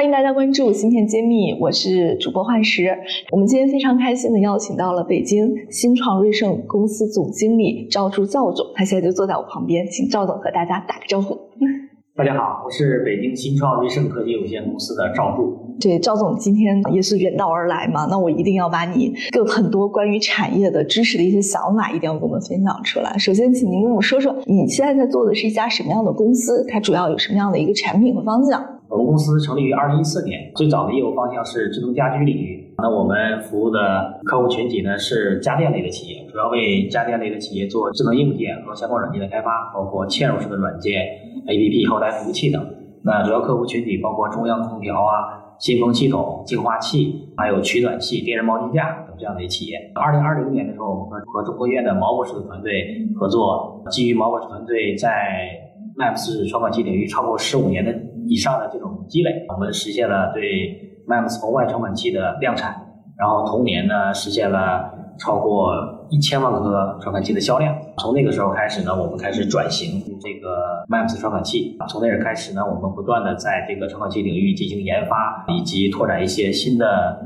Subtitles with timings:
[0.00, 2.88] 欢迎大家关注芯片揭秘，我是主播幻石。
[3.32, 11.36] 我们今天非常开心的邀请到了北京新创瑞盛公司总经理赵柱赵总，他现在就坐在我旁边，请赵总和大家打个招呼。
[12.16, 15.54] 大家好，我是北京新创瑞盛科技有限公司的赵柱。
[15.78, 23.18] 对，赵总今天也是远道而来嘛，那我一定要把你更很多关于产业的知识的一些想法，一定要跟我们分享出来。
[23.18, 26.64] 首先，请您跟我说说，你现在在做的是一家什么样的公司？
[26.70, 28.64] 它主要有什么样的一个产品和方向？
[28.90, 32.74] 我们公司成立于二零一四年，最早的业务方向是智能家居领域。
[32.78, 41.06] 那我们服务的客户群体呢是家电类的企业，主要为家电类的企业做智能硬件和相关软件的开发，包括嵌入式的软件、
[41.46, 42.66] APP 后台服务器等。
[43.04, 49.78] 那主要客户群体包括中央空调啊、新风系统、净化器，还有取暖器、电热毛巾架等这样的一企业。
[49.94, 55.48] 二零二零年的时候，我们和中科院的毛博士的团队合作，基于毛博士团队在
[55.96, 57.94] MAPS 传感器领域超过十五年的。
[58.30, 62.74] 以上的这种积累，我们实现了对 MEMS 红外传感器的量产，
[63.18, 67.76] 然后同年呢实现了超过一千万个传感器的销量。
[67.98, 71.76] 从那个时候开始呢，我们开始转型这个 MEMS 传感器。
[71.88, 77.20] 从那时开始呢，我们不断的在这个传感器领域进行研发，以及拓展一些新的。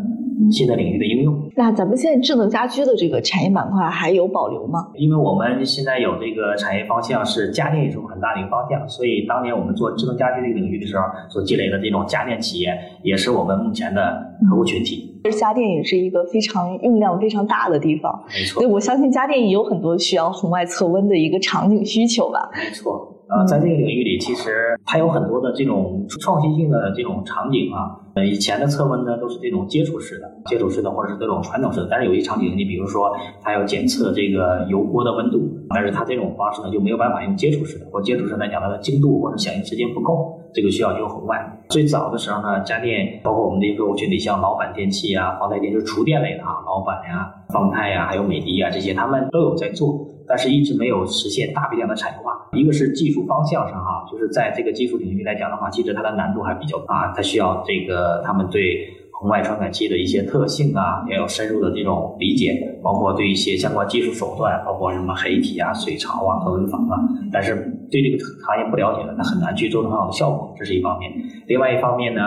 [0.51, 1.51] 新的领域的应用。
[1.57, 4.89] 那咱们现在智能家居的这个产业板块还有保留吗？
[4.95, 15.21] 因为我们现在有这个产业方向是家电也是很大的一个方向，所以当年我们做智能家居这个领域的时候，所积累的这种家电企业也是我们目前的客户群体。
[15.25, 18.61] 其实家电也是一个非常用量非常大的地方，没错。
[18.61, 22.51] 对，我相信家电也有很多需要红外测温的一个场景需求吧。
[22.53, 23.11] 没错。
[23.27, 28.04] 呃，在这个领域里，其实它有很多的这种创新性的这种场景啊。
[28.15, 31.89] 呃，以前的测温呢都是这种接触式的、接触式的，或者是这种传统式的。
[31.91, 33.11] 但是有些场景，你比如说
[33.43, 35.41] 它要检测这个油锅的温度，
[35.71, 41.65] 但是它这种方式呢就没有办法用接触式的，或接触式来讲它的精度或者响应时间不够，这个需要用红外。
[41.71, 50.14] 最早的时候呢，家电包括我们的客户群体，像老板电器啊、方太电，就是厨电类的啊，老板呀、方太呀，还有美的呀这些，他们都有在做。
[50.27, 52.33] 但是一直没有实现大批量的产业化。
[52.53, 66.99] 一个是技术方向上哈，就是在这个技术领域来讲的话，其实它的难度还比较大，它需要这个他们对红外传感器的一些特性啊，要有深入的这种理解，包括对一些相关技术手段，包括什么黑体啊、水槽啊、恒温房啊。
[67.33, 71.13] 但是对这个行业不了解的，那很难去做出很好的效果，这是一方面。
[71.47, 72.21] 另外一方面呢，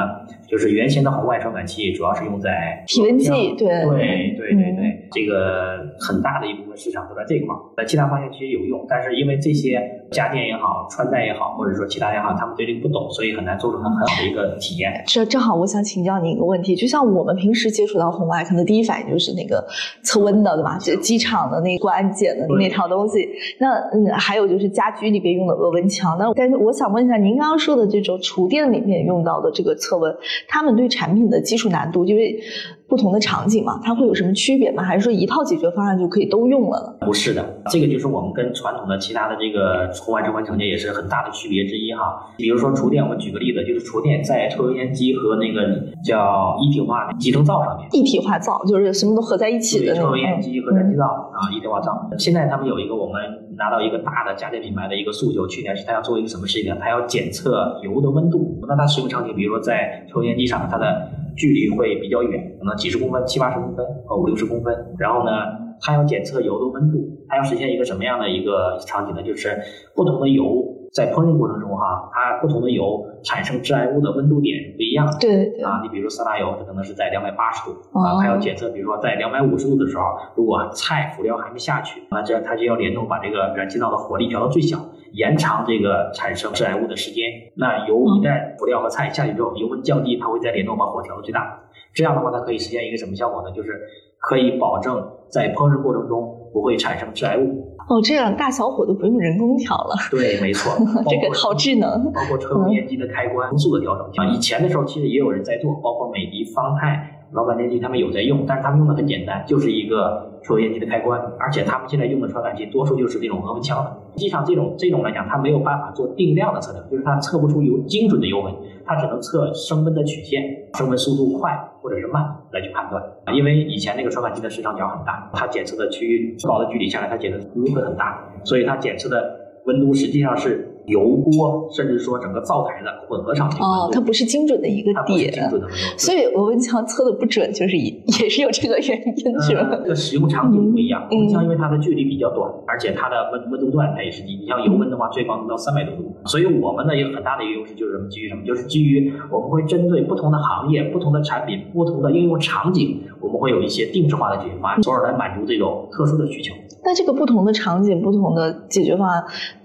[0.47, 15.03] 就是原先的红外传感器主要是用在体温计，对对对对对，这个很大的一部分市场都在这块儿，在其他方向其实有用，但是因为这些家电也好、穿戴也好，或者说其他也好，他们对这个不懂，所以很难做出很很好的一个体验。
[15.05, 19.67] 这正好我想请教你一个问题，就像我们平时接触到红外，可能第一反应就是那个
[20.03, 20.77] 测温的，对吧？
[20.77, 23.27] 就机场的那过安检的那套东西。
[23.59, 26.15] 那嗯，还有就是家居里边用的额温枪。
[26.19, 29.05] 那但是我想问一下，您刚刚说的这种厨电里面。
[29.07, 30.13] 用到的这个测温，
[30.47, 32.39] 他们对产品的技术难度，因为。
[32.87, 34.81] 不同的场景嘛，它会有什么区别吗？
[34.81, 37.05] 还是说一套解决方案就可以都用了呢？
[37.05, 42.31] 不是的，这个就是我们跟传统的其他的这个红外直观成件也是很大的区别之一哈。
[42.37, 47.89] 比如说厨电，我们举个例子，就是厨电在抽油烟机和那个叫一体化集成灶上面。
[47.91, 52.09] 一体化灶就是什么都合在一起的抽油烟机和燃气灶啊，一体化灶。
[52.17, 53.21] 现在他们有一个我们
[53.57, 56.73] 拿到一个大的家电品牌的一个诉求，去年是他要做一个什么事情？
[56.79, 58.57] 他要检测油的温度。
[58.67, 64.75] 那它使用场景，比如说在抽油烟机上，它的距离会比较远，可能几十公分、七八十公分和五六十公分。
[64.97, 65.31] 然后呢，
[65.79, 66.97] 它要检测油的温度，
[67.29, 69.21] 它要实现一个什么样的一个场景呢？
[69.23, 69.55] 就是
[69.95, 75.17] 不同的油在烹饪过程中哈，它不同的油产生致癌物的温度点是不一样的。
[75.19, 80.03] 对啊，你比如色拉油，它可能是在两百八十度啊，它要检测，比如说在两百五十度的时候，
[80.35, 84.77] 如果菜辅料还没下去，那这样它就要联动把这个燃气灶的火力调到最小。
[85.13, 87.23] 延长这个产生致癌物的时间。
[87.55, 91.63] 那油一旦辅料和菜下去之后，油温降低，它会再联动把火调到最大。
[91.93, 93.51] 这样的话，它可以实现一个什么效果呢？
[93.51, 93.79] 就是
[94.19, 97.63] 可以保证在烹饪过程中不会产生致癌物。
[97.87, 99.95] 哦，这样大小火都不用人工调了。
[100.09, 100.73] 对，没错，
[101.07, 102.11] 这个好智能。
[102.11, 107.13] 包括抽油烟机的开关风速的调整啊，以前的时候其实也有人在做，包括美的、方太。
[107.33, 113.97] 老板电器他们有在用，但是他们用的很简单，就是一个抽油烟机的开关，而且他们现在用的传感器多数就是那种额温枪的。
[114.15, 118.53] 实际上，这种这种来讲，它没有办法做定量的测量，就是它测不出有精准的油温，
[118.85, 120.43] 它只能测升温的曲线，
[120.75, 123.03] 升温速度快或者是慢来去判断。
[123.35, 135.67] 因为以前那个传感器的市场角很大，它检测的区域高的距离下来，它检测温度会很大，所以它检测的温度实际上是油锅，甚至说整个灶台的混合场景哦，它不是精准的一个点，精准的，
[135.97, 137.91] 所以额温枪测的不准，就是也
[138.21, 139.69] 也是有这个原因，是吧？
[139.83, 144.37] 这个使用场景不一样，温枪因为它的距离比较短，而且它的温温度段它也是低。
[144.37, 148.07] 你像油温的话，最高能到三百多度，所以我们呢有很大的一个优势就是什么？
[148.07, 148.45] 基于什么？
[148.45, 156.55] 就是基于我们会针对不同的行业、不同的产品、不同的应用场景，我们会有一些定制化的解决方案，从而来满足这种特殊的需求。
[156.83, 159.21] 那这个不同的场景、不同的解决方案，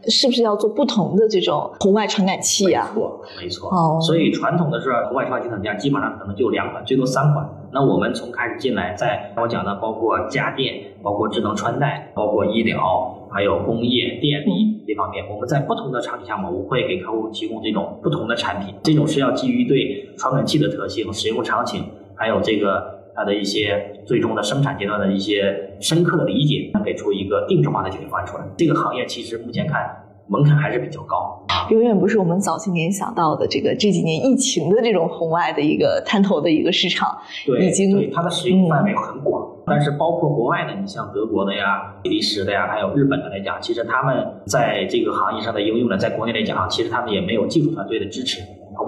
[0.09, 2.91] 是不是要做不同的这种红外传感器呀？
[2.93, 3.70] 没错，没错。
[3.70, 7.49] 哦，所以传统的是红外传感器厂家，基本上可能就两款，最多三款。
[7.70, 18.75] 那我们从开始进来，在我讲的包括家电、包括智能穿戴、包括医疗，还有工业电力这方面，我们在不同的场景下嘛，我会给客户提供这种不同的产品。
[18.82, 21.85] 这种是要基于对传感器的特性、使用场景，
[22.17, 23.00] 还有这个。
[23.14, 28.44] 它的一些最终的生产阶段的一些深刻的理解，能给出一个定制化的解决方案出来。
[28.56, 29.81] 这个行业其实目前看
[30.29, 37.19] 门槛还是比较高，永远不是我们早些年想到的这个这几年疫情的这种红外的一个探头的一个市场。
[37.44, 48.41] 对，已经对它的使用范围很广，但是包括国外的，你像德国的呀、比利时的呀，还有日本的来讲，其实他们在这个行业上的应用呢，在国内来讲，其实他们也没有技术团队的支持。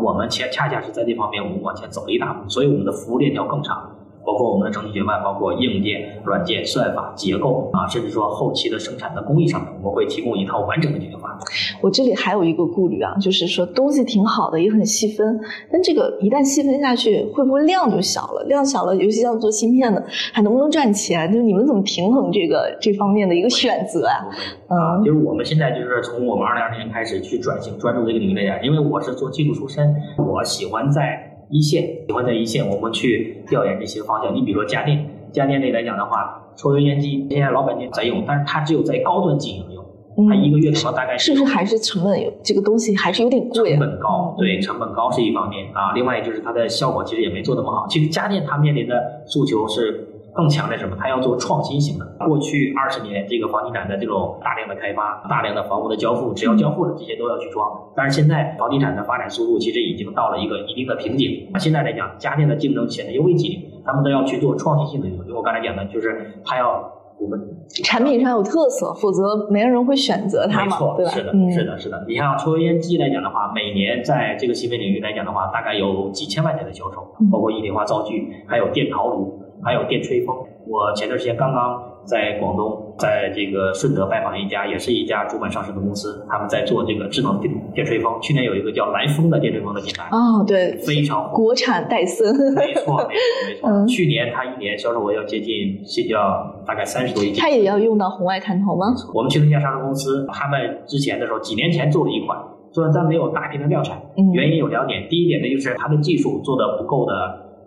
[0.02, 3.90] 我们恰恰恰是在这方面，我们往前走了一大步，所以我们的服务链条更长。
[4.24, 11.38] 包括我们的整体决范，包括硬件、软件、算法、结构啊，甚至说后期的生产的工艺上面，我们会提供一套完整的解决方案。
[11.82, 15.38] 我这里还有一个顾虑啊，就是说东西挺好的，也很细分，
[15.70, 18.44] 但这个一旦细分下去，会不会量就小了？
[18.48, 21.30] 量小了，尤其像做芯片的，还能不能赚钱？
[21.30, 24.24] 就是你们怎么平衡这个这方面的一个选择啊？
[24.68, 31.23] 嗯，就是我们现在就是从我们二零二零年开始去转型，专注这个领域内啊，因为我是做技术出身，我喜欢在。
[31.50, 34.34] 一线喜欢在一线，我们去调研这些方向。
[34.34, 39.84] 你比如说家电，家电类来讲的话，抽油烟机现在老百姓在用，但是它只有在高端机型用，
[40.28, 43.70] 它一个月可能大概是不是还是成本有这个东西还是有点贵？
[43.70, 45.92] 成本高，对，成本高是一方面啊。
[45.94, 47.86] 另外就是它的效果其实也没做那么好。
[47.88, 50.10] 其实家电它面临的诉求是。
[50.34, 50.96] 更强的什么？
[51.00, 52.04] 它要做创新型的。
[52.26, 57.70] 过去二十年，这个房地产的这种大量的开发、大量的房屋的交付，只要交付了，这些都要去装。
[57.94, 61.48] 但是现在房地产的发展速度其实已经到了一个一定的瓶颈。
[61.52, 65.26] 那现在来讲，家电的竞争显得尤为激烈，他们都要去做创新性的应用。
[65.26, 67.38] 就我刚才讲的，就是它要我们
[67.84, 71.12] 产品上有特色，否则没人会选择它嘛，对吧？
[71.12, 72.04] 是的，是的，是的。
[72.08, 79.43] 你像抽油烟机来讲的话，每年在这个芯片领域来讲的话，大概有几千万台的销售，包括一体化灶具，还有电陶炉。
[79.64, 88.12] 还有电吹风，我前段时间刚刚在广东，在这个顺德拜访一家，也是一家主板上市的公司，他们在做这个智能电电吹风。
[88.20, 93.14] 去年有一个叫来风的电吹风的品牌，哦，对，非常国产戴森，没错，没
[93.62, 93.86] 错，没错。
[93.86, 95.80] 去年它一年销售额要接近，
[96.10, 97.32] 要大概三十多亿。
[97.32, 98.86] 它也要用到红外探头吗？
[99.14, 102.38] 我们去那家上市公司，他们之前的时候，几年前做了一款，
[102.70, 103.98] 虽然它没有大批的量产，
[104.34, 105.08] 原因有两点。
[105.08, 107.12] 第一点呢，就是它的技术做的不够的，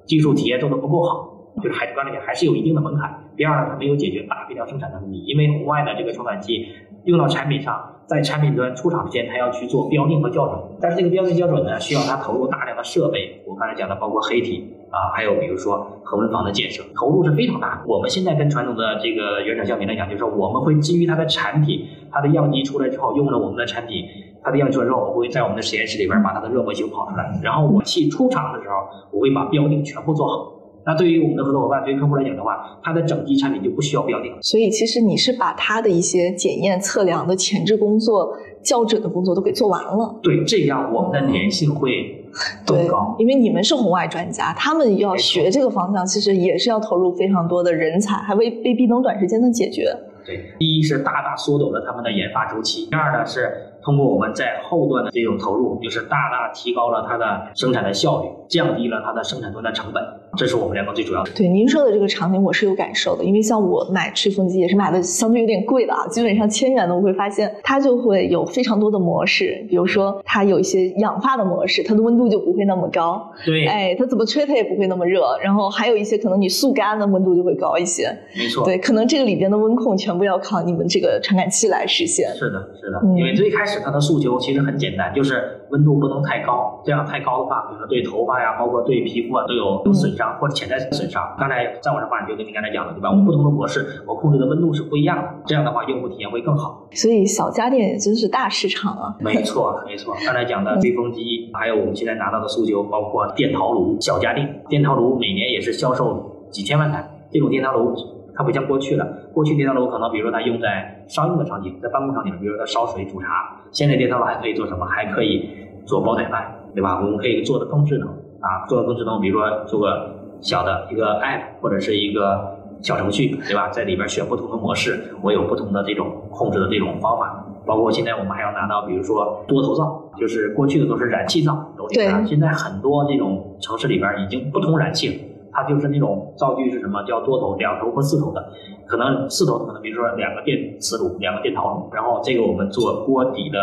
[0.05, 1.26] 技术体验做的不够好。
[1.61, 3.23] 就是还是刚才讲，还是有一定的门槛。
[3.35, 6.67] 第二呢，它没有解决大批量生产的问题，因为红外的这个传感器
[7.05, 10.59] 用到产品上，在产品端出厂之前，它要去做标定和校准。
[10.81, 13.43] 但是这个标定校准呢，需要它投入大量的设备。
[13.47, 17.81] 我刚才讲的，包括黑体啊，还有比如说恒温房的建设，投入是非常大的。
[17.87, 24.03] 我们现在跟传统的这个原厂橡皮来讲，就是我们会基于它的产品，它的样机出来之后，用了我们的产品，
[24.43, 28.75] 它的样机出来之后，我会在我们的实验室里边把它的热模型跑出来，然后我去出厂的时候，
[29.11, 30.53] 我会把标定全部做好。
[30.87, 34.33] 那对于我们的合作伙伴，对于客户来讲的话，它的整机产品就不需要标定。
[34.41, 40.17] 所以其实你是把它的一些检验测量的前置工作、校准的工作都给做完了。
[40.23, 42.25] 对，这样我们的粘性会
[42.65, 43.17] 更高。
[43.19, 49.93] 因为你们是红外专家，他们要学这个方向，其实也是要投入非常多的人才，还未未必能短时间的解决。
[50.25, 53.66] 对，第一是大大缩短了他们的研发周期，第二呢是。
[53.87, 60.03] 通过我们在后端的这种投入，就是大大提高了它的生产的效率，降低了它的生产端的成本，
[60.35, 61.31] 这是我们两个最主要的。
[61.31, 73.31] 对您说的这个场景，我是有感受的，因为像我买吹风机也是买的相对有点贵的啊，基本上千元的，我会发现它就会有非常多的模式，比如说它有一些氧化的模式，它的温度就不会那么高。
[73.45, 78.13] 对，哎，它怎么吹它也不会那么热，然后还有一些可能你速干的温度就会高一些。
[78.35, 78.65] 没错。
[78.65, 82.29] 对，可能这个里边的温控全部要靠你们这个传感器来实现。
[82.35, 84.57] 是的，是的，因为最开始它的诉求其实。
[84.67, 91.23] 很简单，就是温度不能太高，这样太高的话，比如说对头发呀，包括对皮肤啊都有损伤或者潜在损伤。
[91.39, 93.09] 刚才在我这话你就跟你刚才讲的，对吧？
[93.09, 96.85] 我不同的模式，我控制的温度是不一样的，这样的话用户体验会更好。
[96.91, 99.15] 所以小家电也真是大市场啊！
[99.21, 100.13] 没错，没错。
[100.25, 104.63] 刚才讲的吹风机，还有我们现在拿到的诉求，包括电陶炉、小家电。
[104.67, 107.95] 电陶炉每年也是销售几千万台，这种电陶炉。
[108.37, 113.27] 它不像过去了，过去电陶炉可能，比如说它用在商用的场景，在办公场景，比如说它烧水煮茶，
[113.71, 114.85] 现在电磁炉还可以做什么？
[114.85, 115.49] 还可以
[115.85, 116.99] 做煲仔饭，对吧？
[117.01, 118.07] 我们可以做的更智能
[118.39, 123.69] 啊，做的更智能，比如说做个小的一个 app 或者是一个小程序，对吧？
[123.69, 127.43] 在里边选不同的模式，我有不同的这种控制的这种方法。
[127.65, 135.15] 包括现在我们还要拿到，比如说多头灶，就是过去的都是燃气灶，楼顶上现在很多这种城市里边已经不通燃气了，
[135.57, 138.53] 它就是那种灶具是什么叫多头、两头或四头的，
[138.85, 143.57] 可能四头可能比如说两个电磁炉、两个电陶炉，然后这个我们做锅底的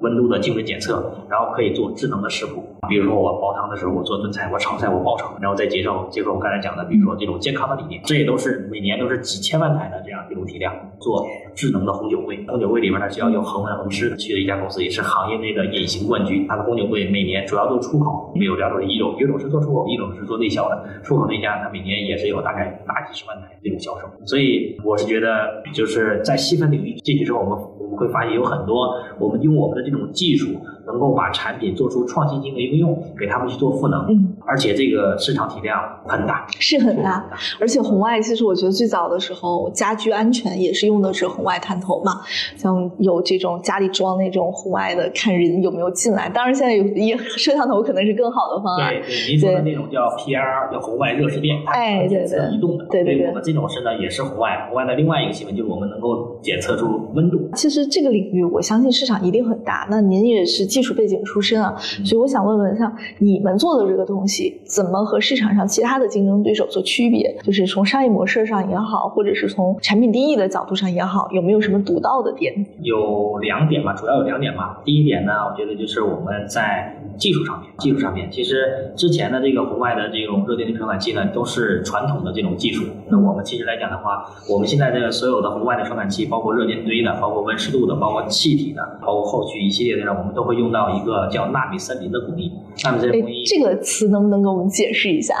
[0.00, 2.64] 温度的精准检测，然后可以做智能的食谱。
[2.88, 12.44] 比如说我煲汤的时候，我做炖菜，我炒菜，我爆炒，然后再结合结合我刚才讲的，比如说这种健康的理念，这也都是每年都是几千万台的这样一种体量做智能的红酒柜。
[12.46, 16.46] 红酒柜里面呢，需要有恒温恒湿，去的一家公司也是行业内的隐形冠军。
[16.48, 20.84] 它的红酒柜每年主要做出口，没有两种一种，一种是做出口，一种是做内销的。
[21.02, 24.08] 出口那家它每年也是有大概大几十万台这种销售。
[24.26, 30.60] 所以我是觉得，就是在细分领域进去之后，我们我们会发现有很多我们用我们的这种技术。
[30.94, 37.28] 能够把产品做出创新性的应用，给他们去做赋能，嗯，而且这个市场体量很大，是很大。
[37.58, 42.12] 而且红外，其实我觉得最早的时候，家居安全也是用的是红外探头嘛，
[42.56, 46.28] 像有这种家里装那种红外的，看人有没有进来。
[46.28, 48.90] 当然，现在有也摄像头可能是更好的方案。
[48.90, 52.84] 对对，您说的那种叫 PR，叫红外热视电，哎，对对，移动的。
[52.90, 54.66] 对对对，我们这种是呢，也是红外。
[54.68, 57.48] 红外的另外一个新闻就是我们能够检测出温度。
[57.54, 59.86] 其实这个领域，我相信市场一定很大。
[59.88, 61.54] 那您也是技术背景出身。
[61.62, 61.74] 啊，
[62.04, 67.34] 所以我想问问，像你们做的这个东西，怎么和市场上其他的竞争对手做区别？
[67.44, 72.52] 就是从商业模式上也好，或者是从产品定义的角度上也好，有没有什么独到的点？
[72.82, 74.82] 有两点吧，主要有两点吧。
[74.84, 82.84] 第一点呢，我觉得就是我们在技术上面，技术上面，其实之前的这个红外的这种热电力传感器呢，都是传统的这种技术。
[83.08, 91.44] 那我们其实来讲的话，我们现在这个所有的红外的传感器，包括热电堆的，包括温湿度的，包括气体的，包括后续一系列的，我们都会用到一个叫。
[91.54, 92.50] 纳米森林的工艺，
[92.82, 95.36] 纳米森林工艺这个词能不能给我们解释一下？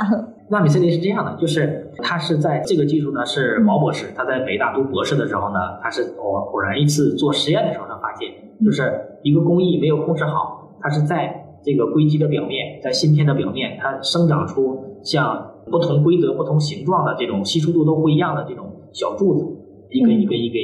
[0.48, 8.30] 纳米森林是这样的，就是它是在这个技术呢，是毛博士他在北大读博士的时候呢，他是偶偶然一次做实验的时候，呢发现，
[8.64, 8.92] 就是
[9.24, 19.46] 一个工艺没有控制好，它是在这个硅基的表面，在芯片的表面，它生长出像不同规则、不同形状的这种稀疏度都不一样的这种小柱子，
[19.90, 20.56] 一根一根一根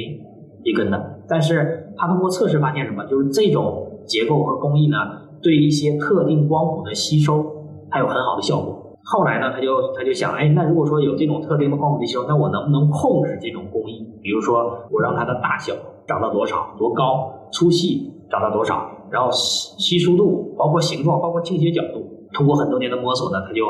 [0.63, 1.21] 一根的。
[1.27, 3.05] 但是他通过测试发现什么？
[3.05, 4.97] 就是这种结构和工艺呢？
[5.41, 7.43] 对一些特定光谱的吸收，
[7.89, 8.77] 它有很好的效果。
[9.03, 14.07] 后来呢，他就他就想，哎，那如果说有这种特定的光谱的吸收，那我能不能控制这种工艺？
[14.21, 15.73] 比如说，我让它的大小
[16.05, 23.65] 长到多少、多高，粗细长到多少，然后吸吸收度，包括形状，包括倾斜角度，通过很多年的摸索呢，他就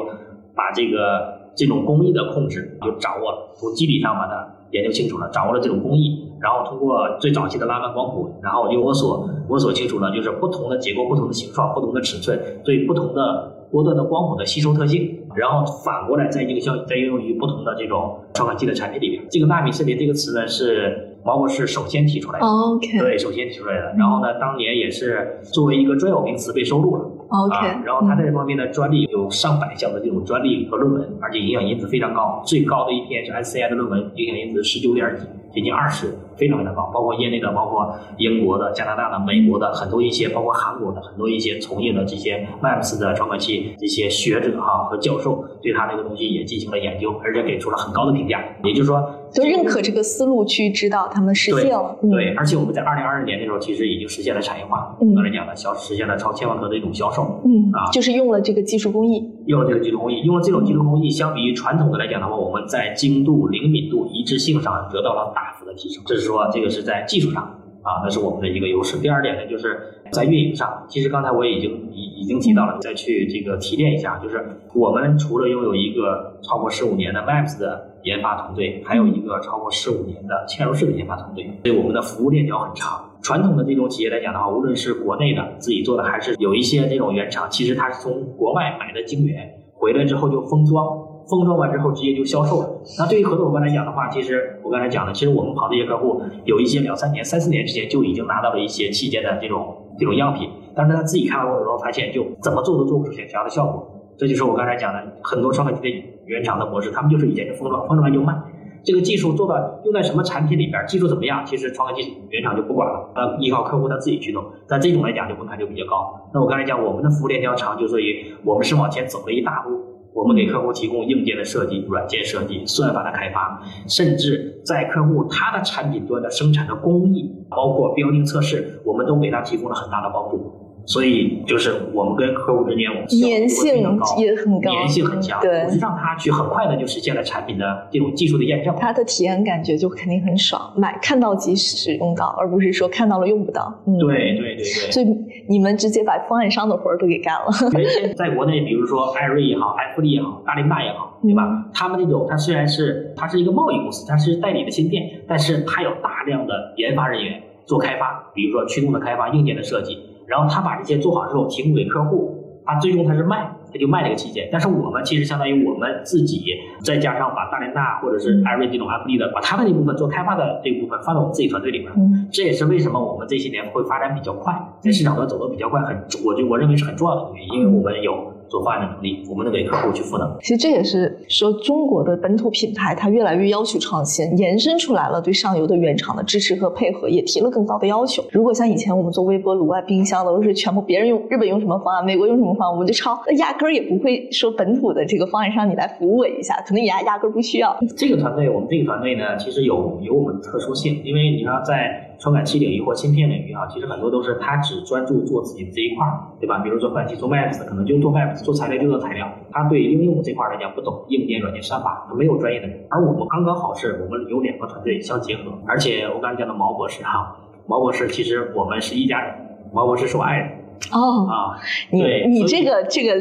[0.55, 6.27] 把这个这种工艺的控制就掌握了，从机理上把它研究清楚了，掌握了这种工艺。
[6.41, 19.24] 然后通过最早期的拉曼光谱，然后又摸索摸索清楚了，就是不同的结构、不同的形状、不同的尺寸，对不同的波段的光谱的吸收特性，然后反过来再应用再应用于不同的这种传感器的产品里面。
[19.29, 22.46] 这个纳米森林这个词呢，是毛博士首先提出来的。
[22.46, 23.00] OK。
[23.00, 23.96] 对，首先提出来的。
[23.98, 27.04] 然后呢，当年也是作为一个专有名词被收录了。
[27.30, 27.68] OK。
[27.86, 35.24] 然后他在这方面的专利有上百项的这种专利和论文，而且影响因子非常高，最高的一篇是 SCI 的论文，影响因子十九点几。
[35.54, 36.08] 接近二十，
[36.41, 48.43] 非常非常高，包括业内的，包括英国的、加拿大的、美国的很多一些，包括韩国的很多一些从业的这些 MAPS 的传感器这些学者哈和教授，对他这个东西也进行了研究，而且给出了很高的评价。
[48.63, 49.00] 也就是说，
[49.36, 51.95] 都认可这个思路去指导他们实现了。
[52.01, 54.98] 对，而且我们在二零二二年的时候，其实已经实现了产业化。
[55.00, 57.39] 嗯，刚才讲的销实现了超千万颗的一种销售。
[57.45, 59.29] 嗯啊，就是用了这个技术工艺。
[59.45, 66.01] 用了这个技术工艺，用了这种技术工艺，相比于传统的来讲的话，我们在精度、灵敏度、一致性上得到了大幅的提升。
[66.05, 67.44] 这是说这个是在技术上
[67.84, 68.98] 啊，那是我们的一个优势。
[69.00, 83.10] 第二点呢，就是在运营上，其实刚才我也已经已已经提到了，再去这个提炼一下，就是我们除了拥有一个超过十五年的 MAPS 的研发团队，还有一个超过十五年的嵌入式的研发团队，所以我们的服务链条很长。
[83.24, 90.98] 传统的这种企业来讲的话，无论是国内的自己做的，还是有一些这种原厂，其实它是从国外买的晶圆回来之后就封装，
[91.32, 92.70] 封装完之后直接就销售了。
[93.00, 103.88] 那对于合作伙伴来讲的话，其实我刚才讲的，其实我们跑这些客户有一些两三年、三四年之前就已经拿到了一些器件的这种这种样品，但是他自己看完过之后发现，就怎么做都做不出想要的效果。
[104.18, 108.38] 这就是我刚才讲的很多传感器的原厂的模式，他们就是以前就封装，封装完就卖。
[108.84, 111.46] 这个技术做到用在什么产品里边，技术怎么样？
[111.46, 114.44] 其实传感器原厂就不管了，呃，依靠客户他自己去弄。
[114.68, 116.20] 但这种来讲就门槛就比较高。
[116.34, 119.70] 那我刚才讲我们的服务链条长，就所以我们是往前走了一大步，
[120.13, 130.71] 我们给客户提供硬件的设计、软件设计、算法的开发，甚至在客户他的产品端的生产的工艺，包括标定测试，我们都给他提供了很大的帮助。
[130.86, 133.76] 所以就是我们跟客户之间，我们粘性
[134.18, 143.74] 也很高，粘性很强，对，是让他去很快的就实现了产品的这种技术的验证，他的体验感觉就肯定很爽，买看到即使用到，而不是说看到了用不到。
[143.86, 144.92] 嗯，对对对对。
[144.92, 145.08] 所以
[145.48, 147.46] 你们直接把方案商的活儿都给干了。
[147.78, 151.70] 原先在国内，比如说艾瑞也好，艾弗利也好，大林大也好，对吧？
[151.74, 159.98] 他们那种，它虽然是它是一个贸易公司，它是代理的芯片，但是它有大量的研发人员做开发，比如说驱动的开发、硬件的设计。
[160.32, 164.48] 然后他把这些做好之后提供给客户，他最终他是卖，他就卖这个器件。
[164.50, 166.42] 但是我们其实相当于我们自己
[166.86, 171.92] 再加上把大连大或者是艾瑞这种 FD 的，把他的那部分做开发的这部分放到我们自己团队里面。
[172.32, 178.31] 这也是为什么我们这些年会发展比较快，在市场上走得比较快，很我就我认为是很重要的原因，因为我们有。
[178.51, 180.38] 做方案的能力，我们能给客户去赋能。
[180.41, 188.22] 其实这也是说中国的本土品牌，它越来越要求创新，延伸出来了对上游的原厂的支持和配合，也提了更高的要求。
[188.31, 197.77] 如果像以前我们做微波炉啊、冰箱都是全部别人用日本用什么方案，美国用什么方案，我们就抄，那压根儿也不会说本土的这个方案上你来服务我一下，可能也压根儿不需要。
[197.96, 202.10] 这个团队，我们这个团队呢，其实有有我们的特殊性，因为你看在。
[202.22, 206.60] 传感器领域或芯片领域啊，其实很多都是他只专注做自己这一块儿，对吧？
[206.60, 212.86] 比如说传感器做 MAPS，可能就做 MAPS，做材料就做材料，他对应用这块儿来讲不懂，硬件、软件、算法，他没有专业的人。
[212.92, 217.36] 而我们刚刚好是我们有两个团队相结合，而且我刚才讲的毛博士哈，
[217.66, 219.34] 毛博士其实我们是一家人，
[219.74, 220.61] 毛博士是我爱人。
[220.92, 221.28] 哦。
[221.30, 221.62] 啊，
[221.92, 223.16] 你你这个这个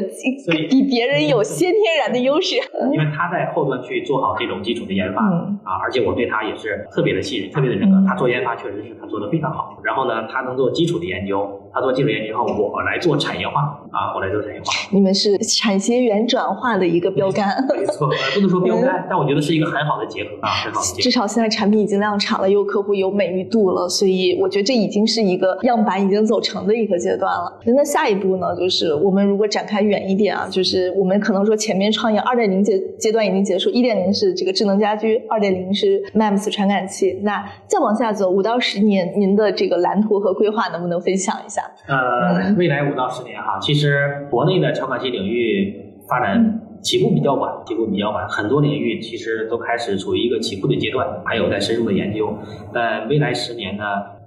[0.69, 2.55] 比别人有先天然的优势，
[2.91, 5.21] 因为他在后端去做好这种基础的研发
[5.63, 8.07] 啊，而且我对他也是特别的信任，特别的认可。
[8.07, 13.61] 他做研发确实是他做的非常好，然后呢，他能做基础的研究，他做技术研究后，我来做产业化
[13.91, 14.65] 啊，我来做产业化。
[14.91, 21.01] 你们是产学研转化的一个标杆，没错，不能说标杆，但我觉得是一个很好的结合啊，很好的结合。
[21.01, 27.59] 至少现在产品已经量产了，有客户有美誉度了，所以我觉得这已经是一个样板已经走成的一个阶段了。
[27.67, 28.31] 那下一步。
[28.41, 37.19] 呢，就是我们如果展开远一点啊，就是我们可能说前面创业二点零阶阶段已经结束，一点零是这个智能家居，二点零是 MEMS 传感器。
[37.21, 41.60] 那再往下走五到十年，您的这个蓝图和规划能不能分享一下？
[41.87, 52.33] 呃，未来五到十年哈，其实国内的传感器领域发展起步比较晚，起步比较晚，很多领域其实都开始处于一个起步的阶段，还有在深入的研究。
[52.73, 53.83] 但未来十年呢？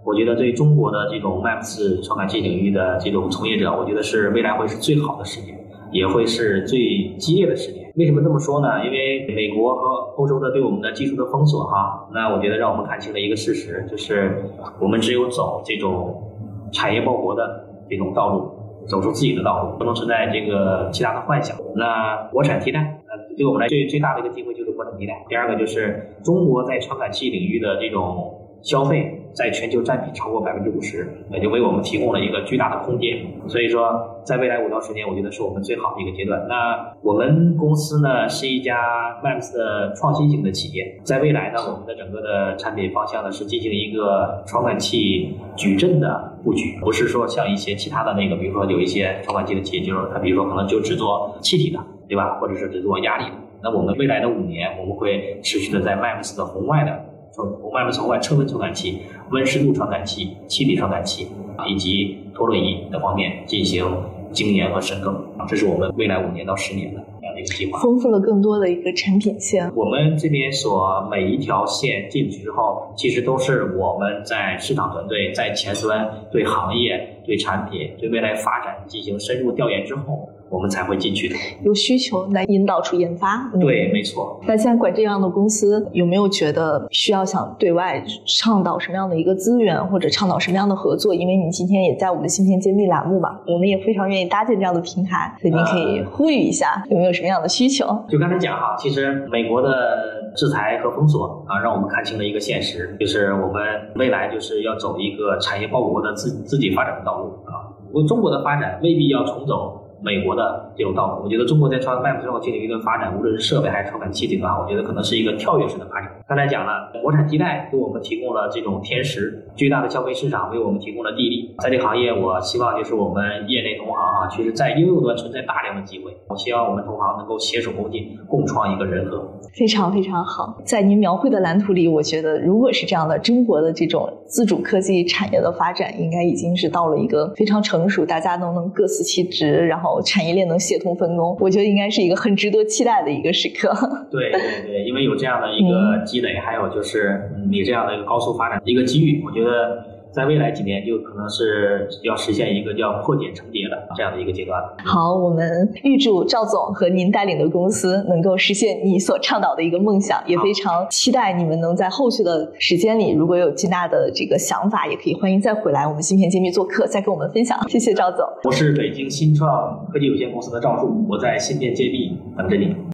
[0.07, 5.59] 我觉得对中国的这种 MAPS 传感器领域的这种从业者，我觉得是未来会是最好的十年，
[5.93, 7.91] 也会是最激烈的十年。
[7.97, 8.85] 为什么这么说呢？
[8.85, 14.45] 因为美国和欧洲的对我们的技术的封锁，哈，那我觉得让我们看清了一个事实，就是
[14.79, 16.34] 我们只有走这种
[16.73, 18.51] 产业报国的这种道路，
[18.87, 21.57] 走出自己的道路，不能存在这个其他的幻想。
[21.77, 25.25] 那国产替代，呃，对我们来最最大的一个机会就是国产替代。
[25.29, 29.21] 第二个就是中国在传感器领域的这种消费。
[29.35, 33.19] 在全球占比超过百分之五十，也就为我们提供了一个巨大的空间。
[33.49, 36.47] 所以说，在未来五到十年，我觉得是我们最好的一个阶段。
[36.49, 41.01] 那我们公司呢，是一家 MEMS 的创新型的企业。
[41.03, 52.39] 在未来呢，我们的整个的产品方向呢，是进行一个传感器矩阵的布局，不是说像一些其他的那个，比如说有一些传感器的企业，就是它比如说可能就只做气体的，对吧？
[52.39, 53.33] 或者是只做压力的。
[53.63, 57.14] 那我们未来的五年，我们会持续的在 MEMS 的红外的。
[57.35, 59.01] 从外面从外车温传感器、
[59.33, 61.27] 温湿度传感器、气体传感器
[61.67, 63.85] 以及陀螺仪等方面进行
[64.31, 67.81] 精研和深耕，这是我们未来五年到十年的这样的一个计划。
[67.81, 69.69] 丰富了更多的一个产品线。
[69.75, 80.29] 我们这边所每一条线进去之后，其实都是我们在市场团队在前端对行业、对产品、对未来发展进行深入调研之后。
[80.51, 81.35] 我们才会进去的，
[81.65, 83.51] 有需求来引导出研发。
[83.59, 84.41] 对，没错。
[84.47, 91.13] 那现在管这样的公司，有没有觉得需要想对外倡导什么样的一个资源，或者倡导什么样的合作？
[91.13, 97.87] 因为你今天也在我们的芯片揭秘栏目嘛， 我们也非常愿意搭建这样的平台，所以您可以呼吁一下，有没有什么样的需求？
[98.09, 103.63] 就刚才讲哈，其实美国的制裁和封锁啊，让我们看清了一个现实，就是我们
[103.97, 107.71] 未来就是要走一个产业报国的自自己发展的道路啊。
[107.93, 109.81] 我中国的发展未必要重走。
[110.05, 116.11] 美国的这种道路，我觉得中国在传 MEMS 传感器领域的发展，无论是设备还是传感器这块，我觉得可能是一个跳跃式的发展。
[116.29, 121.55] 刚才讲了，国产替代给我们提供了这种天时，巨大的消费市场为我们提供了地利。
[121.59, 126.13] 在这个行业，我希望就是我们业内同行啊，其实在应用端存在大量的机会。
[126.29, 129.27] 我希望我们同行能够携手共进，共创一个人和。
[129.57, 139.94] 非常非常好，在您描绘的蓝图里，我觉得如果是这样的，中国的这种自主科技产业的发展，应该已经是到了一个非常成熟，大家都能各司其职，然后。
[139.95, 143.73] 后产业链能协同分工，我觉得应该是一个很值得期待的一个时刻。
[144.11, 149.94] 对对对，因为有这样的一个积累，还有就是你这样的一个高速发展的一个机遇，我觉得。
[150.15, 154.63] 在未来几年，就可能是要实现一个叫破茧成蝶的这样的一个阶段。
[154.85, 167.59] 好，我们预祝赵总和您带领的公司能够实现你所倡导的一个梦想，也非常期待你们能在后续的时间里，如果有极大的这个想法，也可以欢迎再回来我们芯片揭秘做客，再跟我们分享。
[167.69, 168.25] 谢谢赵总。
[168.45, 172.94] 我是北京新创科技有限公司的赵树，我在芯片揭秘等着你。